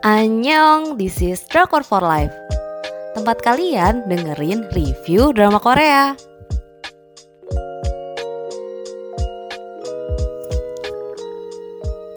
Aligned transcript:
Annyeong, 0.00 0.96
this 0.96 1.20
is 1.20 1.44
Drakor 1.44 1.84
for 1.84 2.00
Life 2.00 2.32
Tempat 3.12 3.44
kalian 3.44 4.08
dengerin 4.08 4.64
review 4.72 5.28
drama 5.36 5.60
Korea 5.60 6.16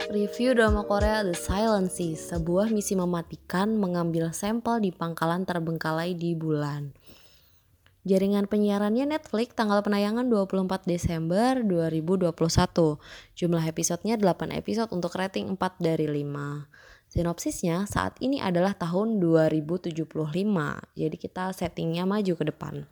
Review 0.08 0.56
drama 0.56 0.88
Korea 0.88 1.28
The 1.28 1.36
Silent 1.36 1.92
Sea 1.92 2.16
Sebuah 2.16 2.72
misi 2.72 2.96
mematikan 2.96 3.76
mengambil 3.76 4.32
sampel 4.32 4.80
di 4.80 4.96
pangkalan 4.96 5.44
terbengkalai 5.44 6.16
di 6.16 6.40
bulan 6.40 6.96
Jaringan 8.08 8.48
penyiarannya 8.48 9.12
Netflix 9.12 9.60
tanggal 9.60 9.84
penayangan 9.84 10.28
24 10.32 10.84
Desember 10.84 11.64
2021. 11.64 12.36
Jumlah 13.32 13.64
episodenya 13.64 14.20
8 14.20 14.52
episode 14.60 14.92
untuk 14.92 15.16
rating 15.16 15.56
4 15.56 15.80
dari 15.80 16.12
5. 16.12 16.93
Sinopsisnya 17.14 17.86
saat 17.86 18.18
ini 18.26 18.42
adalah 18.42 18.74
tahun 18.74 19.22
2075. 19.22 20.02
Jadi 20.98 21.14
kita 21.22 21.54
settingnya 21.54 22.10
maju 22.10 22.34
ke 22.34 22.46
depan. 22.50 22.90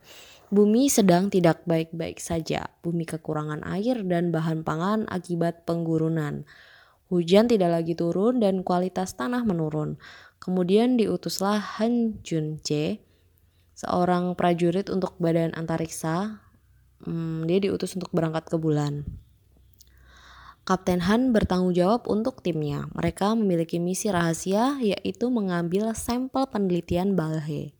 Bumi 0.54 0.94
sedang 0.94 1.34
tidak 1.34 1.66
baik-baik 1.66 2.22
saja. 2.22 2.70
Bumi 2.86 3.10
kekurangan 3.10 3.66
air 3.66 4.06
dan 4.06 4.30
bahan 4.30 4.62
pangan 4.62 5.10
akibat 5.10 5.66
penggurunan. 5.66 6.46
Hujan 7.10 7.50
tidak 7.50 7.74
lagi 7.74 7.98
turun 7.98 8.38
dan 8.38 8.62
kualitas 8.62 9.18
tanah 9.18 9.42
menurun. 9.42 9.98
Kemudian 10.38 11.02
diutuslah 11.02 11.82
Han 11.82 12.22
Jun 12.22 12.62
Jae 12.62 13.02
seorang 13.74 14.38
prajurit 14.38 14.94
untuk 14.94 15.18
badan 15.18 15.50
antariksa. 15.58 16.46
Hmm, 17.02 17.50
dia 17.50 17.58
diutus 17.58 17.98
untuk 17.98 18.14
berangkat 18.14 18.46
ke 18.54 18.62
bulan. 18.62 19.02
Kapten 20.62 21.02
Han 21.10 21.34
bertanggung 21.34 21.74
jawab 21.74 22.06
untuk 22.06 22.46
timnya. 22.46 22.85
Mereka 22.94 23.34
memiliki 23.34 23.82
misi 23.82 24.13
rahasia 24.13 24.77
yaitu 24.77 25.34
mengambil 25.34 25.98
sampel 25.98 26.46
penelitian 26.46 27.18
Balhe. 27.18 27.74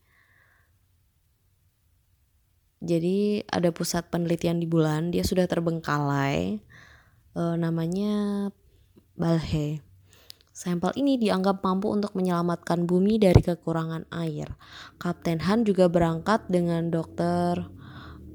Jadi 2.82 3.46
ada 3.46 3.70
pusat 3.70 4.10
penelitian 4.10 4.58
di 4.58 4.66
bulan, 4.66 5.14
dia 5.14 5.22
sudah 5.22 5.46
terbengkalai. 5.46 6.58
E, 7.38 7.42
namanya 7.62 8.50
Balhe. 9.14 9.86
Sampel 10.50 10.90
ini 10.98 11.22
dianggap 11.22 11.62
mampu 11.62 11.94
untuk 11.94 12.18
menyelamatkan 12.18 12.90
bumi 12.90 13.22
dari 13.22 13.46
kekurangan 13.46 14.10
air. 14.10 14.58
Kapten 14.98 15.46
Han 15.46 15.62
juga 15.62 15.86
berangkat 15.86 16.50
dengan 16.50 16.90
dokter 16.90 17.62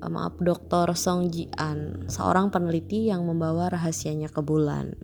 maaf 0.08 0.38
dokter 0.42 0.90
Song 0.98 1.30
Ji 1.30 1.50
An, 1.54 2.10
seorang 2.10 2.50
peneliti 2.50 3.10
yang 3.10 3.26
membawa 3.26 3.70
rahasianya 3.70 4.32
ke 4.32 4.40
bulan. 4.42 4.96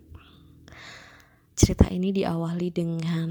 Cerita 1.53 1.87
ini 1.93 2.09
diawali 2.09 2.67
dengan 2.73 3.29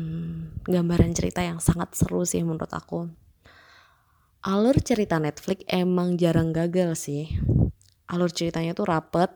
gambaran 0.62 1.12
cerita 1.12 1.42
yang 1.42 1.59
sangat 1.59 1.92
seru 1.98 2.23
sih 2.23 2.41
menurut 2.47 2.70
aku. 2.70 3.11
Alur 4.42 4.79
cerita 4.83 5.19
Netflix 5.19 5.67
emang 5.70 6.19
jarang 6.19 6.55
gagal 6.55 6.98
sih 6.98 7.27
alur 8.12 8.29
ceritanya 8.29 8.77
tuh 8.77 8.84
rapet, 8.84 9.33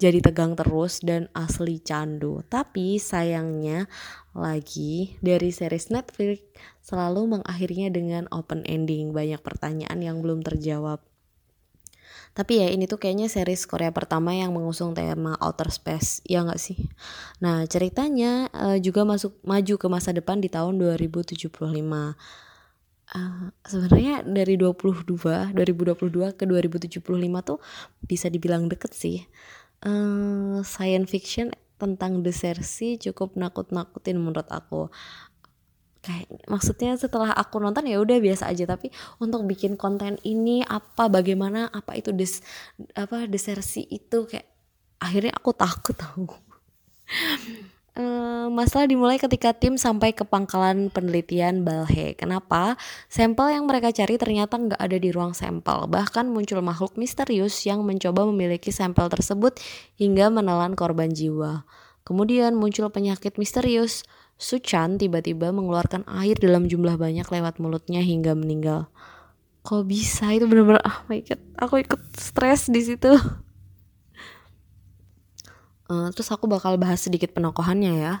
jadi 0.00 0.24
tegang 0.24 0.56
terus 0.56 1.04
dan 1.04 1.28
asli 1.36 1.76
candu. 1.84 2.40
Tapi 2.48 2.96
sayangnya 2.96 3.84
lagi 4.32 5.20
dari 5.20 5.52
series 5.52 5.92
Netflix 5.92 6.40
selalu 6.80 7.38
mengakhirinya 7.38 7.92
dengan 7.92 8.24
open 8.32 8.64
ending, 8.64 9.12
banyak 9.12 9.44
pertanyaan 9.44 10.00
yang 10.00 10.24
belum 10.24 10.40
terjawab. 10.40 11.04
Tapi 12.34 12.58
ya 12.58 12.66
ini 12.66 12.90
tuh 12.90 12.98
kayaknya 12.98 13.30
series 13.30 13.62
Korea 13.70 13.94
pertama 13.94 14.34
yang 14.34 14.50
mengusung 14.50 14.90
tema 14.90 15.38
outer 15.38 15.70
space, 15.70 16.18
ya 16.26 16.42
nggak 16.42 16.58
sih? 16.58 16.90
Nah 17.38 17.62
ceritanya 17.70 18.50
uh, 18.50 18.78
juga 18.82 19.06
masuk 19.06 19.38
maju 19.46 19.74
ke 19.78 19.86
masa 19.86 20.10
depan 20.10 20.42
di 20.42 20.50
tahun 20.50 20.82
2075 20.82 21.46
uh, 23.14 23.46
sebenarnya 23.62 24.26
dari 24.26 24.58
22 24.58 25.54
2022 25.54 26.34
ke 26.34 26.44
2075 26.44 26.98
tuh 27.46 27.58
bisa 28.02 28.26
dibilang 28.26 28.66
deket 28.66 28.90
sih. 28.90 29.22
Uh, 29.84 30.58
science 30.66 31.14
fiction 31.14 31.54
tentang 31.78 32.24
desersi 32.24 32.96
cukup 32.96 33.36
nakut-nakutin 33.38 34.16
menurut 34.16 34.48
aku 34.48 34.88
kayak 36.04 36.28
maksudnya 36.52 36.92
setelah 37.00 37.32
aku 37.32 37.56
nonton 37.56 37.88
ya 37.88 37.96
udah 37.96 38.20
biasa 38.20 38.52
aja 38.52 38.68
tapi 38.68 38.92
untuk 39.16 39.48
bikin 39.48 39.80
konten 39.80 40.20
ini 40.20 40.60
apa 40.60 41.08
bagaimana 41.08 41.72
apa 41.72 41.96
itu 41.96 42.12
des 42.12 42.44
apa 42.92 43.24
desersi 43.24 43.88
itu 43.88 44.28
kayak 44.28 44.44
akhirnya 45.00 45.32
aku 45.32 45.50
takut 45.56 45.96
tahu 45.96 46.28
Uh, 47.92 48.48
masalah 48.58 48.88
dimulai 48.88 49.20
ketika 49.20 49.52
tim 49.52 49.76
sampai 49.76 50.16
ke 50.16 50.24
pangkalan 50.24 50.88
penelitian 50.88 51.68
Balhe. 51.68 52.16
Kenapa? 52.16 52.80
Sampel 53.12 53.52
yang 53.52 53.68
mereka 53.68 53.92
cari 53.92 54.16
ternyata 54.16 54.56
nggak 54.56 54.80
ada 54.80 54.96
di 54.96 55.12
ruang 55.12 55.36
sampel. 55.36 55.84
Bahkan 55.84 56.32
muncul 56.32 56.64
makhluk 56.64 56.96
misterius 56.96 57.60
yang 57.68 57.84
mencoba 57.84 58.24
memiliki 58.24 58.72
sampel 58.72 59.12
tersebut 59.12 59.60
hingga 60.00 60.32
menelan 60.32 60.72
korban 60.72 61.12
jiwa. 61.12 61.68
Kemudian 62.08 62.56
muncul 62.56 62.88
penyakit 62.88 63.36
misterius. 63.36 64.00
Suchan 64.34 64.98
tiba-tiba 64.98 65.54
mengeluarkan 65.54 66.04
air 66.10 66.34
dalam 66.34 66.66
jumlah 66.66 66.98
banyak 66.98 67.24
lewat 67.24 67.62
mulutnya 67.62 68.02
hingga 68.02 68.34
meninggal. 68.34 68.90
Kok 69.64 69.88
bisa? 69.88 70.28
Itu 70.34 70.44
bener-bener, 70.50 70.82
oh 70.84 70.98
aku 71.56 71.74
ikut 71.80 72.00
stres 72.20 72.68
di 72.68 72.82
situ. 72.84 73.14
Uh, 75.88 76.10
terus 76.14 76.28
aku 76.34 76.44
bakal 76.50 76.76
bahas 76.76 77.00
sedikit 77.00 77.32
penokohannya 77.32 77.94
ya. 77.96 78.14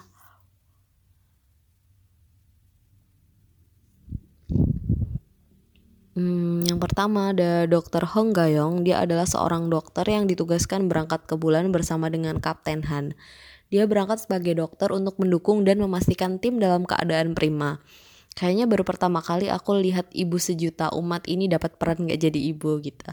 Hmm, 6.14 6.62
yang 6.62 6.78
pertama 6.78 7.34
ada 7.34 7.66
Dr. 7.66 8.06
Hong 8.06 8.30
Gayong. 8.30 8.86
Dia 8.86 9.02
adalah 9.02 9.26
seorang 9.26 9.66
dokter 9.66 10.06
yang 10.06 10.30
ditugaskan 10.30 10.86
berangkat 10.86 11.26
ke 11.26 11.34
bulan 11.34 11.74
bersama 11.74 12.06
dengan 12.06 12.38
Kapten 12.38 12.86
Han. 12.86 13.18
Dia 13.74 13.90
berangkat 13.90 14.22
sebagai 14.22 14.54
dokter 14.54 14.86
untuk 14.94 15.18
mendukung 15.18 15.66
dan 15.66 15.82
memastikan 15.82 16.38
tim 16.38 16.62
dalam 16.62 16.86
keadaan 16.86 17.34
prima. 17.34 17.82
Kayaknya 18.34 18.66
baru 18.66 18.82
pertama 18.82 19.22
kali 19.22 19.46
aku 19.46 19.78
lihat 19.78 20.10
ibu 20.10 20.36
sejuta 20.42 20.90
umat 20.94 21.30
ini 21.30 21.46
dapat 21.46 21.78
peran 21.78 22.10
gak 22.10 22.18
jadi 22.18 22.40
ibu 22.50 22.82
gitu. 22.82 23.06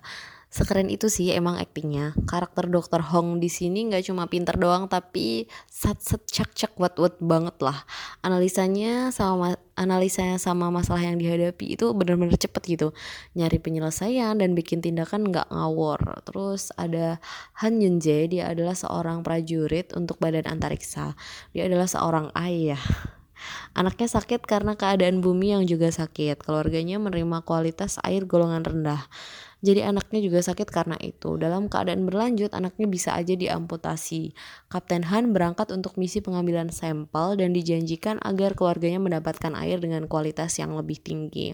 Sekeren 0.51 0.91
itu 0.91 1.07
sih 1.07 1.31
emang 1.31 1.55
aktingnya. 1.55 2.11
Karakter 2.27 2.67
dokter 2.67 2.99
Hong 2.99 3.39
di 3.39 3.47
sini 3.47 3.87
nggak 3.87 4.11
cuma 4.11 4.27
pinter 4.27 4.59
doang 4.59 4.91
tapi 4.91 5.47
sat 5.71 6.03
sat 6.03 6.27
cak 6.27 6.51
cak 6.51 6.73
wat 6.75 6.99
wat 6.99 7.15
banget 7.23 7.55
lah. 7.63 7.87
Analisanya 8.19 9.15
sama 9.15 9.55
analisanya 9.79 10.35
sama 10.43 10.67
masalah 10.67 11.07
yang 11.07 11.15
dihadapi 11.15 11.79
itu 11.79 11.95
benar-benar 11.95 12.35
cepet 12.35 12.67
gitu. 12.67 12.91
Nyari 13.39 13.63
penyelesaian 13.63 14.35
dan 14.35 14.51
bikin 14.51 14.83
tindakan 14.83 15.31
nggak 15.31 15.47
ngawur. 15.55 16.19
Terus 16.27 16.75
ada 16.75 17.23
Han 17.63 17.79
Yun 17.79 18.03
Jae 18.03 18.27
dia 18.27 18.51
adalah 18.51 18.75
seorang 18.75 19.23
prajurit 19.23 19.95
untuk 19.95 20.19
badan 20.19 20.51
antariksa. 20.51 21.15
Dia 21.55 21.71
adalah 21.71 21.87
seorang 21.87 22.27
ayah 22.35 22.83
Anaknya 23.77 24.07
sakit 24.07 24.43
karena 24.43 24.73
keadaan 24.75 25.19
bumi 25.23 25.55
yang 25.55 25.63
juga 25.69 25.89
sakit. 25.89 26.41
Keluarganya 26.41 26.97
menerima 26.97 27.43
kualitas 27.45 28.01
air 28.03 28.25
golongan 28.25 28.65
rendah. 28.65 29.05
Jadi 29.61 29.85
anaknya 29.85 30.25
juga 30.25 30.41
sakit 30.41 30.73
karena 30.73 30.97
itu. 30.97 31.37
Dalam 31.37 31.69
keadaan 31.69 32.09
berlanjut, 32.09 32.49
anaknya 32.57 32.89
bisa 32.89 33.13
aja 33.13 33.37
diamputasi. 33.37 34.33
Kapten 34.73 35.05
Han 35.05 35.37
berangkat 35.37 35.69
untuk 35.69 36.01
misi 36.01 36.17
pengambilan 36.17 36.73
sampel 36.73 37.37
dan 37.37 37.53
dijanjikan 37.53 38.17
agar 38.25 38.57
keluarganya 38.57 38.97
mendapatkan 38.97 39.53
air 39.53 39.77
dengan 39.77 40.09
kualitas 40.09 40.57
yang 40.57 40.73
lebih 40.73 40.97
tinggi. 40.97 41.53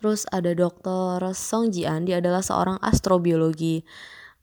Terus 0.00 0.24
ada 0.32 0.56
Dr. 0.56 1.20
Song 1.36 1.68
Jian, 1.68 2.08
dia 2.08 2.24
adalah 2.24 2.40
seorang 2.40 2.80
astrobiologi 2.80 3.84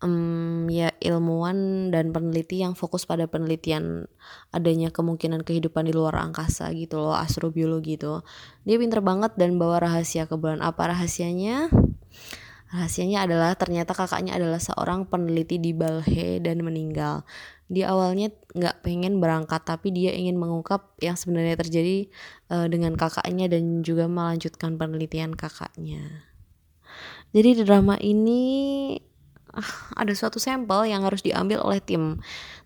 um, 0.01 0.67
ya 0.67 0.91
ilmuwan 0.99 1.89
dan 1.93 2.11
peneliti 2.11 2.61
yang 2.61 2.73
fokus 2.73 3.05
pada 3.05 3.25
penelitian 3.29 4.09
adanya 4.51 4.89
kemungkinan 4.89 5.45
kehidupan 5.45 5.87
di 5.87 5.93
luar 5.93 6.19
angkasa 6.19 6.69
gitu 6.75 6.99
loh 6.99 7.15
astrobiologi 7.15 7.95
itu 7.95 8.21
dia 8.65 8.77
pinter 8.77 8.99
banget 8.99 9.33
dan 9.37 9.55
bawa 9.61 9.81
rahasia 9.81 10.27
ke 10.27 10.35
bulan 10.35 10.59
apa 10.61 10.91
rahasianya 10.91 11.69
Rahasianya 12.71 13.27
adalah 13.27 13.51
ternyata 13.59 13.91
kakaknya 13.91 14.39
adalah 14.39 14.55
seorang 14.55 15.03
peneliti 15.03 15.59
di 15.59 15.75
Balhe 15.75 16.39
dan 16.39 16.63
meninggal. 16.63 17.27
Dia 17.67 17.91
awalnya 17.91 18.31
nggak 18.55 18.87
pengen 18.87 19.19
berangkat 19.19 19.67
tapi 19.67 19.91
dia 19.91 20.15
ingin 20.15 20.39
mengungkap 20.39 20.95
yang 21.03 21.19
sebenarnya 21.19 21.59
terjadi 21.59 22.07
uh, 22.47 22.71
dengan 22.71 22.95
kakaknya 22.95 23.51
dan 23.51 23.83
juga 23.83 24.07
melanjutkan 24.07 24.79
penelitian 24.79 25.35
kakaknya. 25.35 26.31
Jadi 27.35 27.59
di 27.59 27.63
drama 27.67 27.99
ini 27.99 28.95
ada 30.01 30.13
suatu 30.15 30.39
sampel 30.39 30.91
yang 30.91 31.03
harus 31.03 31.21
diambil 31.21 31.61
oleh 31.63 31.83
tim. 31.83 32.19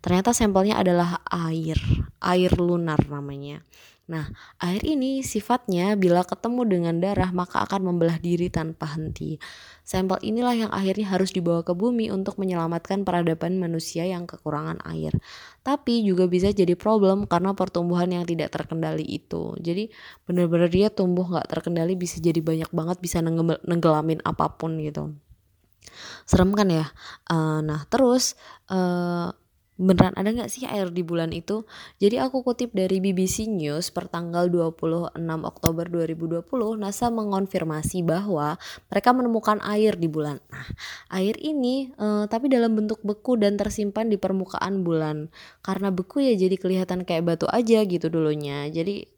Ternyata 0.05 0.31
sampelnya 0.31 0.77
adalah 0.77 1.21
air, 1.29 1.77
air 2.21 2.51
lunar 2.57 3.01
namanya. 3.09 3.65
Nah, 4.05 4.29
air 4.61 4.85
ini 4.85 5.25
sifatnya 5.25 5.97
bila 5.97 6.21
ketemu 6.21 6.61
dengan 6.69 7.01
darah 7.01 7.33
maka 7.33 7.65
akan 7.65 7.89
membelah 7.89 8.21
diri 8.21 8.53
tanpa 8.53 8.85
henti. 8.93 9.41
Sampel 9.81 10.21
inilah 10.21 10.53
yang 10.53 10.69
akhirnya 10.69 11.09
harus 11.09 11.33
dibawa 11.33 11.65
ke 11.65 11.73
bumi 11.73 12.13
untuk 12.13 12.37
menyelamatkan 12.37 13.01
peradaban 13.01 13.57
manusia 13.57 14.05
yang 14.05 14.29
kekurangan 14.29 14.77
air. 14.85 15.09
Tapi 15.65 16.05
juga 16.05 16.29
bisa 16.29 16.53
jadi 16.53 16.77
problem 16.77 17.25
karena 17.25 17.57
pertumbuhan 17.57 18.13
yang 18.13 18.29
tidak 18.29 18.53
terkendali 18.53 19.01
itu. 19.01 19.57
Jadi 19.57 19.89
benar-benar 20.29 20.69
dia 20.69 20.93
tumbuh 20.93 21.25
nggak 21.25 21.49
terkendali 21.49 21.97
bisa 21.97 22.21
jadi 22.21 22.45
banyak 22.45 22.69
banget 22.69 23.01
bisa 23.01 23.25
nenggelamin 23.65 24.21
apa 24.21 24.53
pun 24.53 24.77
gitu. 24.85 25.17
Serem 26.23 26.51
kan 26.53 26.67
ya? 26.69 26.85
Uh, 27.29 27.61
nah 27.61 27.85
terus 27.87 28.37
uh, 28.69 29.31
beneran 29.75 30.15
ada 30.15 30.31
nggak 30.31 30.47
sih 30.47 30.63
air 30.63 30.87
di 30.87 31.03
bulan 31.03 31.35
itu? 31.35 31.67
Jadi 31.99 32.15
aku 32.15 32.47
kutip 32.47 32.71
dari 32.71 33.03
BBC 33.03 33.51
News 33.51 33.91
per 33.91 34.07
tanggal 34.07 34.47
26 34.47 35.19
Oktober 35.43 35.85
2020, 35.91 36.79
NASA 36.79 37.11
mengonfirmasi 37.11 37.99
bahwa 38.07 38.55
mereka 38.87 39.09
menemukan 39.11 39.59
air 39.67 39.99
di 39.99 40.07
bulan. 40.07 40.39
Nah, 40.47 40.67
air 41.11 41.35
ini 41.43 41.91
uh, 41.99 42.23
tapi 42.31 42.47
dalam 42.47 42.71
bentuk 42.71 43.03
beku 43.03 43.35
dan 43.35 43.59
tersimpan 43.59 44.07
di 44.07 44.15
permukaan 44.15 44.87
bulan. 44.87 45.27
Karena 45.59 45.91
beku 45.91 46.23
ya 46.23 46.31
jadi 46.39 46.55
kelihatan 46.55 47.03
kayak 47.03 47.35
batu 47.35 47.47
aja 47.51 47.83
gitu 47.83 48.07
dulunya. 48.07 48.71
Jadi 48.71 49.14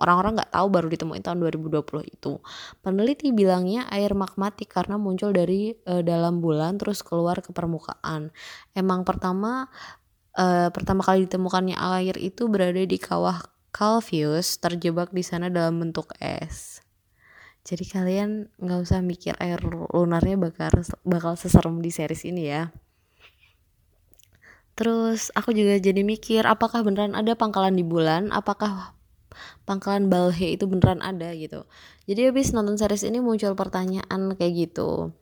orang-orang 0.00 0.40
nggak 0.40 0.52
tahu 0.56 0.66
baru 0.72 0.88
ditemuin 0.88 1.20
tahun 1.20 1.38
2020 1.44 1.84
itu. 2.08 2.40
Peneliti 2.80 3.28
bilangnya 3.30 3.84
air 3.92 4.16
magmatik 4.16 4.72
karena 4.72 4.96
muncul 4.96 5.36
dari 5.36 5.76
uh, 5.84 6.00
dalam 6.00 6.40
bulan 6.40 6.80
terus 6.80 7.04
keluar 7.04 7.44
ke 7.44 7.52
permukaan. 7.52 8.32
Emang 8.72 9.04
pertama 9.04 9.68
uh, 10.40 10.68
pertama 10.72 11.04
kali 11.04 11.28
ditemukannya 11.28 11.76
air 11.76 12.16
itu 12.16 12.48
berada 12.48 12.80
di 12.80 12.96
kawah 12.96 13.44
Calvius 13.70 14.58
terjebak 14.58 15.14
di 15.14 15.22
sana 15.22 15.46
dalam 15.46 15.78
bentuk 15.78 16.10
es. 16.18 16.82
Jadi 17.60 17.84
kalian 17.86 18.48
nggak 18.56 18.80
usah 18.82 19.04
mikir 19.04 19.36
air 19.38 19.60
lunarnya 19.92 20.40
bakal 20.40 20.82
bakal 21.04 21.36
seserem 21.36 21.78
di 21.84 21.92
series 21.92 22.24
ini 22.24 22.50
ya. 22.50 22.72
Terus 24.74 25.28
aku 25.36 25.52
juga 25.52 25.76
jadi 25.76 26.00
mikir 26.00 26.48
apakah 26.48 26.80
beneran 26.80 27.12
ada 27.12 27.36
pangkalan 27.36 27.76
di 27.76 27.84
bulan? 27.84 28.32
Apakah 28.32 28.96
pangkalan 29.64 30.10
Balhe 30.10 30.54
itu 30.58 30.64
beneran 30.66 31.00
ada 31.00 31.32
gitu. 31.34 31.66
Jadi 32.06 32.30
habis 32.30 32.50
nonton 32.50 32.76
series 32.76 33.06
ini 33.06 33.22
muncul 33.22 33.54
pertanyaan 33.54 34.34
kayak 34.34 34.70
gitu. 34.70 35.14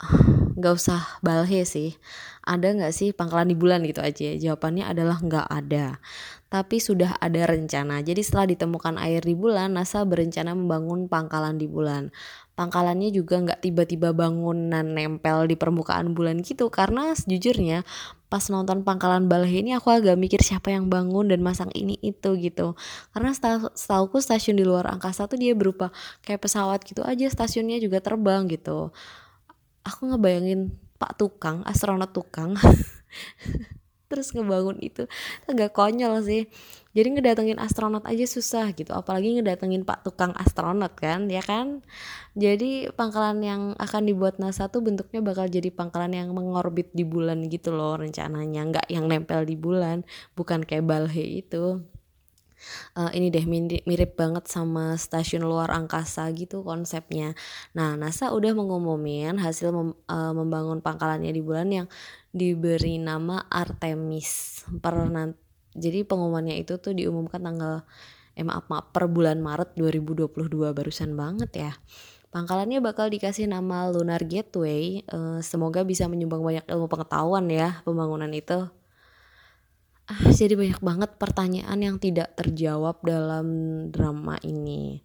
Nggak 0.58 0.74
usah 0.76 1.00
Balhe 1.20 1.66
sih. 1.68 1.98
Ada 2.46 2.78
nggak 2.78 2.94
sih 2.94 3.10
pangkalan 3.10 3.50
di 3.50 3.56
bulan 3.58 3.82
gitu 3.82 4.00
aja? 4.00 4.38
Jawabannya 4.38 4.86
adalah 4.86 5.18
nggak 5.18 5.46
ada 5.50 5.98
tapi 6.46 6.78
sudah 6.78 7.18
ada 7.18 7.50
rencana. 7.50 8.00
Jadi 8.06 8.22
setelah 8.22 8.46
ditemukan 8.54 9.02
air 9.02 9.18
di 9.22 9.34
bulan 9.34 9.74
NASA 9.74 10.06
berencana 10.06 10.54
membangun 10.54 11.10
pangkalan 11.10 11.58
di 11.58 11.66
bulan. 11.66 12.14
Pangkalannya 12.56 13.12
juga 13.12 13.42
nggak 13.42 13.60
tiba-tiba 13.66 14.14
bangunan 14.16 14.86
nempel 14.86 15.50
di 15.50 15.58
permukaan 15.58 16.14
bulan 16.14 16.40
gitu. 16.46 16.70
Karena 16.70 17.12
sejujurnya 17.12 17.82
pas 18.30 18.42
nonton 18.50 18.86
pangkalan 18.86 19.26
balai 19.26 19.62
ini 19.62 19.74
aku 19.74 19.90
agak 19.90 20.14
mikir 20.18 20.42
siapa 20.42 20.70
yang 20.70 20.86
bangun 20.86 21.28
dan 21.34 21.42
masang 21.42 21.68
ini 21.74 21.98
itu 22.00 22.38
gitu. 22.38 22.78
Karena 23.10 23.34
setauku 23.74 24.22
stasiun 24.22 24.56
di 24.56 24.64
luar 24.64 24.86
angkasa 24.86 25.26
tuh 25.26 25.36
dia 25.36 25.52
berupa 25.58 25.90
kayak 26.22 26.46
pesawat 26.46 26.80
gitu 26.86 27.02
aja 27.02 27.26
stasiunnya 27.26 27.82
juga 27.82 27.98
terbang 27.98 28.46
gitu. 28.46 28.94
Aku 29.82 30.10
ngebayangin 30.14 30.74
pak 30.96 31.20
tukang 31.20 31.60
astronot 31.68 32.16
tukang 32.16 32.56
terus 34.06 34.32
ngebangun 34.34 34.78
itu. 34.82 35.06
Agak 35.46 35.74
konyol 35.74 36.22
sih. 36.22 36.46
Jadi 36.96 37.12
ngedatengin 37.12 37.60
astronot 37.60 38.08
aja 38.08 38.24
susah 38.24 38.72
gitu. 38.72 38.96
Apalagi 38.96 39.36
ngedatengin 39.36 39.84
pak 39.84 40.00
tukang 40.00 40.32
astronot 40.32 40.96
kan 40.96 41.28
ya 41.28 41.44
kan? 41.44 41.84
Jadi 42.32 42.88
pangkalan 42.96 43.44
yang 43.44 43.62
akan 43.76 44.02
dibuat 44.08 44.40
NASA 44.40 44.72
tuh 44.72 44.80
bentuknya 44.80 45.20
bakal 45.20 45.44
jadi 45.44 45.68
pangkalan 45.68 46.16
yang 46.16 46.28
mengorbit 46.32 46.88
di 46.96 47.04
bulan 47.04 47.44
gitu 47.52 47.76
loh 47.76 48.00
rencananya. 48.00 48.60
Nggak 48.72 48.86
yang 48.88 49.04
nempel 49.12 49.44
di 49.44 49.60
bulan. 49.60 50.08
Bukan 50.32 50.64
kayak 50.64 50.88
balhe 50.88 51.44
itu 51.44 51.84
uh, 52.96 53.10
ini 53.12 53.28
deh 53.32 53.44
mirip 53.84 54.18
banget 54.18 54.48
sama 54.50 54.96
stasiun 54.96 55.44
luar 55.44 55.72
angkasa 55.72 56.28
gitu 56.34 56.62
konsepnya. 56.66 57.36
Nah, 57.76 57.94
NASA 57.94 58.32
udah 58.32 58.52
mengumumin 58.56 59.36
hasil 59.38 59.72
mem, 59.72 59.90
uh, 60.08 60.32
membangun 60.32 60.80
pangkalannya 60.80 61.30
di 61.32 61.42
bulan 61.44 61.68
yang 61.70 61.86
diberi 62.32 63.00
nama 63.00 63.44
Artemis. 63.48 64.62
Per 64.82 64.94
jadi 65.76 66.08
pengumumannya 66.08 66.56
itu 66.56 66.80
tuh 66.80 66.96
diumumkan 66.96 67.40
tanggal 67.44 67.84
eh 68.36 68.44
maaf 68.44 68.68
maaf 68.68 68.92
per 68.92 69.08
bulan 69.08 69.40
Maret 69.40 69.76
2022 69.76 70.52
barusan 70.76 71.16
banget 71.16 71.50
ya. 71.56 71.72
Pangkalannya 72.28 72.84
bakal 72.84 73.08
dikasih 73.08 73.48
nama 73.48 73.88
Lunar 73.88 74.20
Gateway. 74.28 75.00
Uh, 75.08 75.40
semoga 75.40 75.80
bisa 75.88 76.04
menyumbang 76.04 76.44
banyak 76.44 76.64
ilmu 76.68 76.84
pengetahuan 76.84 77.48
ya 77.48 77.80
pembangunan 77.88 78.28
itu 78.28 78.68
ah, 80.10 80.30
jadi 80.30 80.54
banyak 80.54 80.80
banget 80.82 81.10
pertanyaan 81.18 81.78
yang 81.82 81.96
tidak 81.98 82.34
terjawab 82.38 83.02
dalam 83.02 83.46
drama 83.90 84.38
ini. 84.46 85.02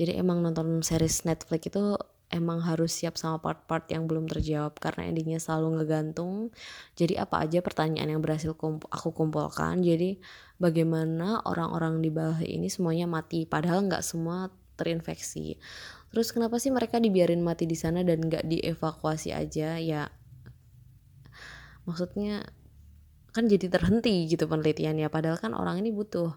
Jadi 0.00 0.16
emang 0.16 0.40
nonton 0.40 0.80
series 0.80 1.28
Netflix 1.28 1.68
itu 1.68 1.96
emang 2.30 2.62
harus 2.62 2.94
siap 2.94 3.18
sama 3.18 3.42
part-part 3.42 3.90
yang 3.90 4.06
belum 4.06 4.30
terjawab 4.30 4.78
karena 4.78 5.10
endingnya 5.10 5.42
selalu 5.42 5.82
ngegantung. 5.82 6.54
Jadi 6.94 7.18
apa 7.18 7.42
aja 7.44 7.60
pertanyaan 7.60 8.16
yang 8.16 8.22
berhasil 8.22 8.54
kump 8.54 8.86
aku 8.88 9.12
kumpulkan. 9.12 9.82
Jadi 9.82 10.22
bagaimana 10.56 11.42
orang-orang 11.44 12.00
di 12.00 12.08
bawah 12.08 12.40
ini 12.40 12.70
semuanya 12.70 13.10
mati 13.10 13.44
padahal 13.44 13.84
nggak 13.90 14.06
semua 14.06 14.48
terinfeksi. 14.78 15.58
Terus 16.14 16.32
kenapa 16.32 16.56
sih 16.56 16.72
mereka 16.72 16.96
dibiarin 17.02 17.42
mati 17.42 17.68
di 17.68 17.76
sana 17.76 18.06
dan 18.06 18.24
nggak 18.24 18.46
dievakuasi 18.46 19.34
aja? 19.34 19.76
Ya 19.76 20.08
maksudnya 21.84 22.46
kan 23.30 23.46
jadi 23.46 23.66
terhenti 23.70 24.26
gitu 24.30 24.46
penelitiannya. 24.46 25.08
Padahal 25.10 25.38
kan 25.38 25.52
orang 25.56 25.82
ini 25.82 25.90
butuh. 25.90 26.34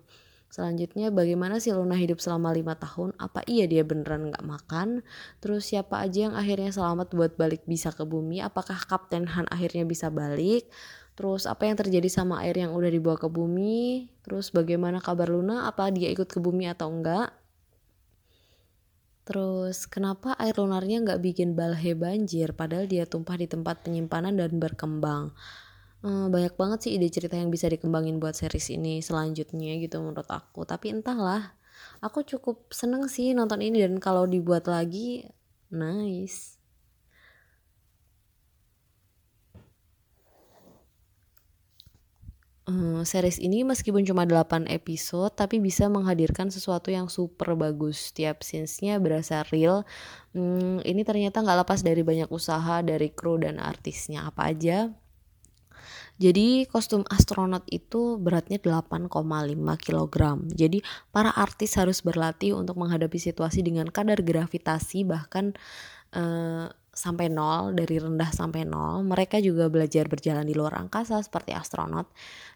Selanjutnya 0.54 1.10
bagaimana 1.10 1.58
si 1.58 1.74
Luna 1.74 1.98
hidup 1.98 2.22
selama 2.22 2.54
lima 2.54 2.78
tahun? 2.78 3.18
Apa 3.18 3.42
iya 3.50 3.66
dia 3.66 3.82
beneran 3.82 4.30
nggak 4.30 4.46
makan? 4.46 5.02
Terus 5.42 5.66
siapa 5.74 5.98
aja 5.98 6.30
yang 6.30 6.36
akhirnya 6.38 6.70
selamat 6.70 7.10
buat 7.18 7.34
balik 7.34 7.66
bisa 7.66 7.90
ke 7.90 8.06
bumi? 8.06 8.38
Apakah 8.46 8.78
Kapten 8.86 9.26
Han 9.34 9.50
akhirnya 9.50 9.82
bisa 9.82 10.14
balik? 10.14 10.70
Terus 11.18 11.50
apa 11.50 11.66
yang 11.66 11.74
terjadi 11.74 12.06
sama 12.06 12.46
air 12.46 12.54
yang 12.54 12.78
udah 12.78 12.94
dibawa 12.94 13.18
ke 13.18 13.30
bumi? 13.34 14.14
Terus 14.22 14.54
bagaimana 14.54 15.02
kabar 15.02 15.26
Luna? 15.34 15.66
Apa 15.66 15.90
dia 15.90 16.14
ikut 16.14 16.30
ke 16.30 16.38
bumi 16.38 16.70
atau 16.70 16.90
enggak 16.94 17.34
Terus 19.24 19.88
kenapa 19.88 20.36
air 20.36 20.60
lunarnya 20.60 21.00
nggak 21.00 21.22
bikin 21.24 21.56
balhe 21.56 21.96
banjir? 21.96 22.52
Padahal 22.52 22.92
dia 22.92 23.08
tumpah 23.08 23.40
di 23.40 23.48
tempat 23.48 23.80
penyimpanan 23.88 24.36
dan 24.36 24.60
berkembang? 24.60 25.32
Uh, 26.04 26.28
banyak 26.30 26.54
banget 26.60 26.80
sih 26.88 26.92
ide 26.96 27.08
cerita 27.10 27.36
yang 27.40 27.50
bisa 27.50 27.66
dikembangin 27.72 28.20
buat 28.22 28.36
series 28.38 28.76
ini 28.76 29.00
selanjutnya 29.00 29.80
gitu 29.82 30.00
menurut 30.04 30.28
aku. 30.30 30.68
Tapi 30.68 30.94
entahlah 30.96 31.56
aku 32.04 32.22
cukup 32.28 32.70
seneng 32.76 33.08
sih 33.10 33.32
nonton 33.36 33.60
ini 33.64 33.82
dan 33.84 33.98
kalau 34.04 34.28
dibuat 34.28 34.68
lagi 34.70 35.26
nice. 35.74 36.60
Uh, 42.64 43.04
series 43.04 43.44
ini 43.44 43.68
meskipun 43.68 44.08
cuma 44.08 44.24
8 44.24 44.72
episode 44.72 45.36
tapi 45.36 45.60
bisa 45.60 45.92
menghadirkan 45.92 46.48
sesuatu 46.48 46.88
yang 46.96 47.12
super 47.12 47.60
bagus. 47.60 48.12
Setiap 48.12 48.40
scenes-nya 48.40 49.04
berasa 49.04 49.44
real. 49.52 49.84
Hmm, 50.32 50.80
Ini 50.80 51.04
ternyata 51.04 51.44
nggak 51.44 51.68
lepas 51.68 51.84
dari 51.84 52.08
banyak 52.08 52.32
usaha 52.32 52.80
dari 52.80 53.12
kru 53.12 53.36
dan 53.36 53.60
artisnya. 53.60 54.32
Apa 54.32 54.56
aja 54.56 54.96
jadi 56.22 56.70
kostum 56.70 57.02
astronot 57.10 57.66
itu 57.74 58.22
beratnya 58.22 58.62
8,5 58.62 59.10
kg. 59.82 60.16
Jadi 60.54 60.86
para 61.10 61.34
artis 61.34 61.74
harus 61.76 62.06
berlatih 62.06 62.54
untuk 62.54 62.78
menghadapi 62.78 63.18
situasi 63.18 63.66
dengan 63.66 63.90
kadar 63.90 64.22
gravitasi 64.22 65.10
bahkan 65.10 65.58
uh, 66.14 66.70
sampai 66.94 67.34
nol 67.34 67.74
dari 67.74 67.98
rendah 67.98 68.30
sampai 68.30 68.62
nol. 68.64 69.02
Mereka 69.02 69.42
juga 69.42 69.68
belajar 69.74 70.06
berjalan 70.06 70.46
di 70.46 70.54
luar 70.54 70.78
angkasa 70.78 71.18
seperti 71.26 71.58
astronot. 71.58 72.06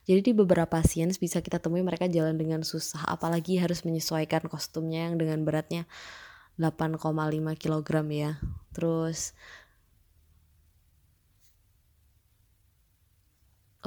Jadi 0.06 0.32
di 0.32 0.34
beberapa 0.38 0.78
scenes 0.86 1.18
bisa 1.18 1.42
kita 1.42 1.58
temui 1.58 1.82
mereka 1.82 2.06
jalan 2.06 2.38
dengan 2.38 2.62
susah 2.62 3.10
apalagi 3.10 3.58
harus 3.58 3.82
menyesuaikan 3.82 4.46
kostumnya 4.46 5.10
yang 5.10 5.18
dengan 5.18 5.42
beratnya 5.42 5.90
8,5 6.62 7.02
kg 7.58 7.90
ya. 8.14 8.38
Terus 8.78 9.34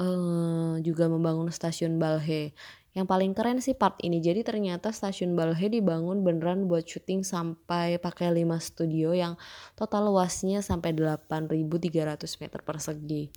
uh, 0.01 0.81
juga 0.81 1.05
membangun 1.05 1.53
stasiun 1.53 2.01
Balhe. 2.01 2.57
Yang 2.91 3.07
paling 3.07 3.31
keren 3.31 3.63
sih 3.63 3.71
part 3.71 3.95
ini. 4.03 4.19
Jadi 4.19 4.43
ternyata 4.43 4.91
stasiun 4.91 5.37
Balhe 5.37 5.71
dibangun 5.71 6.25
beneran 6.27 6.67
buat 6.67 6.83
syuting 6.83 7.23
sampai 7.23 8.01
pakai 8.01 8.33
5 8.35 8.43
studio 8.59 9.15
yang 9.15 9.39
total 9.79 10.11
luasnya 10.11 10.59
sampai 10.59 10.91
8.300 10.91 11.47
meter 12.43 12.59
persegi. 12.65 13.31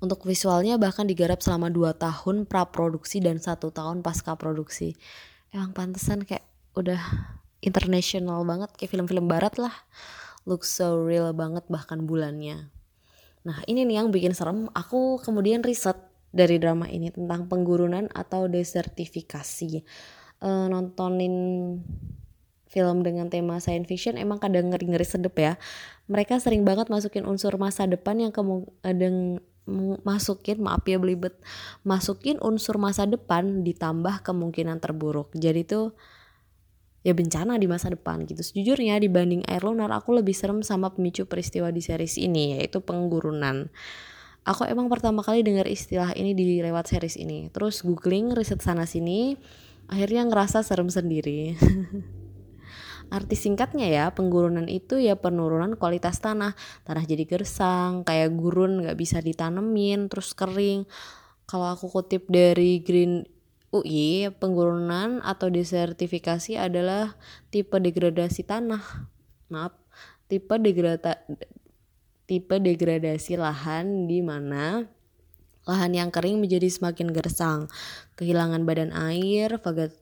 Untuk 0.00 0.24
visualnya 0.24 0.76
bahkan 0.76 1.08
digarap 1.08 1.40
selama 1.40 1.72
2 1.72 1.96
tahun 1.96 2.44
pra-produksi 2.44 3.24
dan 3.24 3.40
satu 3.40 3.72
tahun 3.72 4.04
pasca 4.04 4.36
produksi. 4.36 4.96
Emang 5.52 5.72
pantesan 5.72 6.24
kayak 6.24 6.44
udah 6.76 7.00
international 7.64 8.44
banget 8.44 8.72
kayak 8.76 8.90
film-film 8.92 9.28
barat 9.28 9.56
lah. 9.56 9.72
Look 10.48 10.64
so 10.64 11.00
real 11.00 11.32
banget 11.36 11.68
bahkan 11.68 12.04
bulannya. 12.08 12.72
Nah 13.46 13.58
ini 13.64 13.88
nih 13.88 14.02
yang 14.02 14.08
bikin 14.12 14.36
serem. 14.36 14.68
Aku 14.76 15.20
kemudian 15.20 15.64
riset 15.64 15.96
dari 16.30 16.60
drama 16.62 16.86
ini 16.86 17.10
tentang 17.10 17.50
penggurunan 17.50 18.06
atau 18.12 18.46
desertifikasi. 18.46 19.82
E, 20.40 20.48
nontonin 20.70 21.34
film 22.70 23.02
dengan 23.02 23.26
tema 23.26 23.58
science 23.58 23.90
fiction 23.90 24.14
emang 24.14 24.38
kadang 24.38 24.70
ngeri-ngeri 24.70 25.06
sedep 25.06 25.34
ya. 25.34 25.58
Mereka 26.06 26.38
sering 26.38 26.62
banget 26.62 26.86
masukin 26.92 27.26
unsur 27.26 27.58
masa 27.58 27.88
depan 27.88 28.20
yang 28.20 28.32
kadang 28.32 29.42
masukin 30.02 30.58
maaf 30.58 30.82
ya 30.88 30.98
belibet 30.98 31.36
masukin 31.86 32.42
unsur 32.42 32.80
masa 32.80 33.06
depan 33.06 33.62
ditambah 33.62 34.24
kemungkinan 34.26 34.82
terburuk 34.82 35.30
jadi 35.36 35.62
tuh 35.62 35.94
ya 37.00 37.16
bencana 37.16 37.56
di 37.56 37.64
masa 37.64 37.88
depan 37.88 38.28
gitu 38.28 38.44
sejujurnya 38.44 39.00
dibanding 39.00 39.40
air 39.48 39.64
lunar 39.64 39.88
aku 39.92 40.20
lebih 40.20 40.36
serem 40.36 40.60
sama 40.60 40.92
pemicu 40.92 41.24
peristiwa 41.24 41.72
di 41.72 41.80
series 41.80 42.20
ini 42.20 42.60
yaitu 42.60 42.84
penggurunan 42.84 43.72
aku 44.44 44.68
emang 44.68 44.92
pertama 44.92 45.24
kali 45.24 45.40
dengar 45.40 45.64
istilah 45.64 46.12
ini 46.12 46.36
di 46.36 46.60
lewat 46.60 46.92
series 46.92 47.16
ini 47.16 47.48
terus 47.48 47.80
googling 47.80 48.36
riset 48.36 48.60
sana 48.60 48.84
sini 48.84 49.40
akhirnya 49.88 50.28
ngerasa 50.28 50.60
serem 50.60 50.92
sendiri 50.92 51.56
Arti 53.10 53.34
singkatnya 53.34 53.90
ya, 53.90 54.04
penggurunan 54.14 54.70
itu 54.70 54.94
ya 55.02 55.18
penurunan 55.18 55.74
kualitas 55.74 56.22
tanah. 56.22 56.54
Tanah 56.86 57.02
jadi 57.02 57.26
gersang, 57.26 58.06
kayak 58.06 58.38
gurun 58.38 58.86
nggak 58.86 58.94
bisa 58.94 59.18
ditanemin, 59.18 60.06
terus 60.06 60.30
kering. 60.30 60.86
Kalau 61.50 61.74
aku 61.74 61.90
kutip 61.90 62.30
dari 62.30 62.78
Green 62.86 63.26
UI, 63.70 64.26
penggurunan 64.34 65.22
atau 65.22 65.46
desertifikasi 65.46 66.58
adalah 66.58 67.14
tipe 67.54 67.78
degradasi 67.78 68.42
tanah. 68.42 68.82
Maaf, 69.46 69.78
tipe 70.26 70.54
degrada 70.58 71.22
tipe 72.26 72.58
degradasi 72.58 73.38
lahan 73.38 74.06
di 74.06 74.22
mana 74.22 74.86
Lahan 75.68 75.92
yang 75.92 76.08
kering 76.08 76.40
menjadi 76.40 76.72
semakin 76.72 77.12
gersang, 77.12 77.68
kehilangan 78.16 78.64
badan 78.64 78.96
air, 78.96 79.60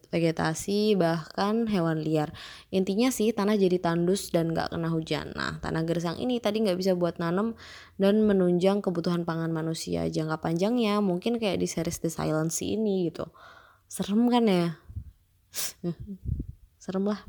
vegetasi, 0.09 0.95
bahkan 0.95 1.67
hewan 1.67 2.01
liar. 2.07 2.31
Intinya 2.71 3.11
sih 3.11 3.35
tanah 3.35 3.59
jadi 3.59 3.83
tandus 3.83 4.31
dan 4.31 4.55
gak 4.55 4.71
kena 4.71 4.87
hujan. 4.87 5.35
Nah, 5.35 5.59
tanah 5.59 5.83
gersang 5.83 6.15
ini 6.23 6.39
tadi 6.39 6.63
gak 6.63 6.79
bisa 6.79 6.95
buat 6.95 7.19
nanam 7.19 7.59
dan 7.99 8.23
menunjang 8.23 8.87
kebutuhan 8.87 9.27
pangan 9.27 9.51
manusia. 9.51 10.07
Jangka 10.07 10.39
panjangnya 10.39 11.03
mungkin 11.03 11.43
kayak 11.43 11.59
di 11.59 11.67
series 11.67 12.01
The 12.07 12.09
Silence 12.15 12.63
ini 12.63 13.11
gitu. 13.11 13.27
Serem 13.89 14.29
kan 14.29 14.45
ya? 14.45 14.77
Serem 16.77 17.09
lah. 17.09 17.25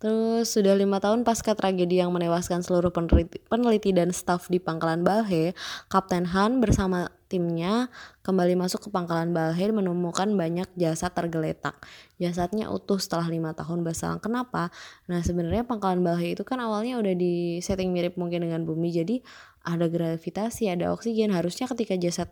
Terus 0.00 0.48
sudah 0.48 0.72
lima 0.72 0.96
tahun 0.96 1.28
pasca 1.28 1.52
tragedi 1.52 2.00
yang 2.00 2.08
menewaskan 2.08 2.64
seluruh 2.64 2.88
peneliti, 2.88 3.36
peneliti 3.52 3.92
dan 3.92 4.16
staf 4.16 4.48
di 4.48 4.56
pangkalan 4.56 5.04
Balhe, 5.04 5.52
Kapten 5.92 6.24
Han 6.24 6.56
bersama 6.64 7.12
timnya 7.28 7.92
kembali 8.24 8.56
masuk 8.56 8.88
ke 8.88 8.88
pangkalan 8.88 9.36
Balhe 9.36 9.68
menemukan 9.68 10.32
banyak 10.32 10.72
jasad 10.80 11.12
tergeletak. 11.12 11.76
Jasadnya 12.16 12.72
utuh 12.72 12.96
setelah 12.96 13.28
lima 13.28 13.52
tahun 13.52 13.84
berselang. 13.84 14.24
Kenapa? 14.24 14.72
Nah 15.04 15.20
sebenarnya 15.20 15.68
pangkalan 15.68 16.00
Balhe 16.00 16.32
itu 16.32 16.48
kan 16.48 16.64
awalnya 16.64 16.96
udah 16.96 17.12
di 17.12 17.60
setting 17.60 17.92
mirip 17.92 18.16
mungkin 18.16 18.48
dengan 18.48 18.64
bumi, 18.64 18.88
jadi 18.96 19.20
ada 19.64 19.86
gravitasi, 19.86 20.72
ada 20.72 20.92
oksigen. 20.92 21.32
Harusnya 21.32 21.68
ketika 21.68 21.94
jasad 22.00 22.28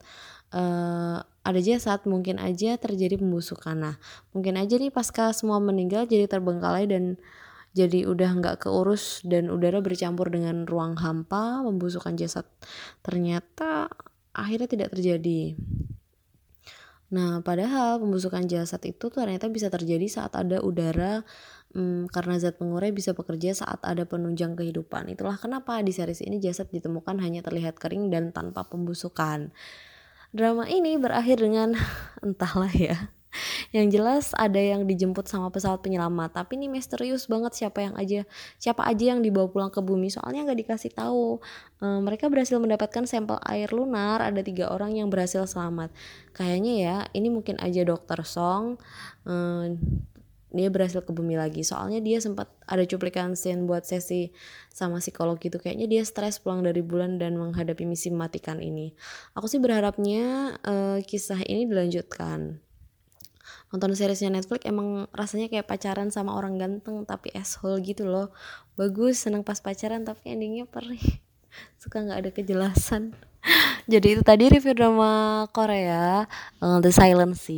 uh, 0.53 1.21
ada 1.45 1.61
jasad 1.61 2.05
mungkin 2.09 2.41
aja 2.41 2.77
terjadi 2.81 3.21
pembusukan. 3.21 3.77
Nah 3.77 3.95
mungkin 4.33 4.57
aja 4.57 4.77
nih 4.77 4.93
pasca 4.93 5.33
semua 5.33 5.61
meninggal 5.61 6.09
jadi 6.09 6.29
terbengkalai 6.29 6.89
dan 6.89 7.21
jadi 7.77 8.09
udah 8.09 8.31
nggak 8.41 8.57
keurus 8.65 9.23
dan 9.23 9.53
udara 9.53 9.79
bercampur 9.85 10.33
dengan 10.33 10.65
ruang 10.65 10.97
hampa 10.97 11.63
pembusukan 11.63 12.17
jasad 12.17 12.49
ternyata 13.05 13.93
akhirnya 14.33 14.67
tidak 14.67 14.89
terjadi 14.97 15.55
Nah, 17.09 17.41
padahal 17.41 18.05
pembusukan 18.05 18.45
jasad 18.45 18.85
itu 18.85 19.09
ternyata 19.09 19.49
bisa 19.49 19.73
terjadi 19.73 20.05
saat 20.13 20.37
ada 20.37 20.61
udara 20.61 21.25
hmm, 21.73 22.13
karena 22.13 22.37
zat 22.37 22.61
pengurai 22.61 22.93
bisa 22.93 23.17
bekerja 23.17 23.57
saat 23.57 23.81
ada 23.81 24.05
penunjang 24.05 24.53
kehidupan. 24.57 25.09
Itulah 25.09 25.41
kenapa 25.41 25.81
di 25.81 25.93
series 25.93 26.21
ini 26.21 26.37
jasad 26.37 26.69
ditemukan 26.69 27.17
hanya 27.25 27.41
terlihat 27.41 27.81
kering 27.81 28.13
dan 28.13 28.37
tanpa 28.37 28.69
pembusukan. 28.69 29.57
Drama 30.37 30.69
ini 30.69 31.01
berakhir 31.01 31.41
dengan 31.41 31.73
entahlah 32.27 32.73
ya 32.73 33.18
yang 33.75 33.89
jelas 33.89 34.33
ada 34.37 34.59
yang 34.59 34.85
dijemput 34.89 35.29
sama 35.29 35.53
pesawat 35.53 35.81
penyelamat. 35.85 36.35
Tapi 36.35 36.59
ini 36.61 36.67
misterius 36.71 37.27
banget 37.27 37.55
siapa 37.55 37.85
yang 37.85 37.95
aja 37.97 38.25
siapa 38.57 38.85
aja 38.85 39.17
yang 39.17 39.21
dibawa 39.21 39.49
pulang 39.49 39.71
ke 39.73 39.81
bumi. 39.83 40.09
Soalnya 40.13 40.49
nggak 40.49 40.59
dikasih 40.67 40.93
tahu. 40.95 41.39
E, 41.79 41.87
mereka 42.01 42.27
berhasil 42.29 42.57
mendapatkan 42.59 43.05
sampel 43.05 43.39
air 43.47 43.71
lunar. 43.71 44.21
Ada 44.25 44.41
tiga 44.45 44.71
orang 44.71 44.97
yang 44.97 45.09
berhasil 45.09 45.47
selamat. 45.47 45.93
Kayaknya 46.37 46.75
ya 46.79 46.97
ini 47.17 47.29
mungkin 47.33 47.57
aja 47.59 47.83
dokter 47.85 48.21
Song 48.27 48.79
e, 49.25 49.35
dia 50.49 50.73
berhasil 50.73 51.05
ke 51.05 51.13
bumi 51.13 51.37
lagi. 51.37 51.61
Soalnya 51.61 52.01
dia 52.01 52.19
sempat 52.25 52.49
ada 52.65 52.81
cuplikan 52.89 53.37
scene 53.37 53.69
buat 53.69 53.85
sesi 53.85 54.33
sama 54.73 55.01
psikolog 55.01 55.37
gitu. 55.37 55.61
Kayaknya 55.61 55.87
dia 55.89 56.03
stres 56.09 56.41
pulang 56.41 56.65
dari 56.65 56.81
bulan 56.81 57.21
dan 57.21 57.37
menghadapi 57.37 57.85
misi 57.85 58.09
mematikan 58.09 58.61
ini. 58.65 58.97
Aku 59.37 59.45
sih 59.45 59.61
berharapnya 59.61 60.57
uh, 60.65 60.99
kisah 61.05 61.45
ini 61.45 61.69
dilanjutkan 61.69 62.65
nonton 63.69 63.93
seriesnya 63.93 64.33
Netflix 64.33 64.65
emang 64.65 65.09
rasanya 65.13 65.53
kayak 65.53 65.69
pacaran 65.69 66.09
sama 66.09 66.33
orang 66.37 66.57
ganteng 66.57 67.05
tapi 67.05 67.33
asshole 67.37 67.81
gitu 67.85 68.09
loh. 68.09 68.33
Bagus 68.81 69.21
seneng 69.21 69.45
pas 69.45 69.61
pacaran 69.61 70.05
tapi 70.05 70.33
endingnya 70.33 70.65
perih. 70.65 71.21
Suka 71.83 72.01
nggak 72.05 72.19
ada 72.25 72.31
kejelasan. 72.33 73.13
Jadi 73.93 74.19
itu 74.19 74.23
tadi 74.27 74.51
review 74.51 74.75
drama 74.77 75.45
Korea 75.55 76.27
uh, 76.61 76.79
The 76.83 76.93
Silence 76.93 77.49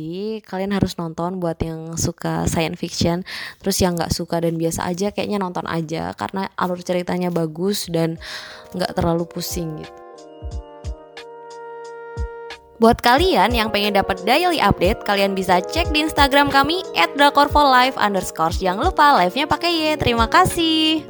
kalian 0.45 0.71
harus 0.71 0.95
nonton 0.95 1.41
buat 1.41 1.57
yang 1.59 1.97
suka 1.97 2.45
science 2.47 2.77
fiction 2.79 3.25
terus 3.59 3.81
yang 3.81 3.97
nggak 3.97 4.13
suka 4.13 4.39
dan 4.39 4.55
biasa 4.55 4.87
aja 4.87 5.09
kayaknya 5.11 5.41
nonton 5.41 5.65
aja 5.67 6.13
karena 6.15 6.47
alur 6.55 6.79
ceritanya 6.79 7.33
bagus 7.33 7.89
dan 7.89 8.21
nggak 8.77 8.93
terlalu 8.95 9.25
pusing 9.27 9.83
gitu 9.83 10.00
Buat 12.81 12.97
kalian 13.05 13.53
yang 13.53 13.69
pengen 13.69 13.93
dapat 13.93 14.25
daily 14.25 14.57
update, 14.57 15.05
kalian 15.05 15.37
bisa 15.37 15.61
cek 15.61 15.93
di 15.93 16.01
Instagram 16.01 16.49
kami 16.49 16.81
@drakorfolive_. 17.13 17.93
Jangan 18.57 18.89
lupa 18.89 19.21
live-nya 19.21 19.45
pakai 19.45 19.69
Y. 19.69 20.01
Terima 20.01 20.25
kasih. 20.25 21.05